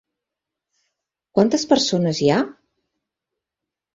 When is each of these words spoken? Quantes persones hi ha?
Quantes 1.39 1.67
persones 1.73 2.21
hi 2.27 2.31
ha? 2.31 2.39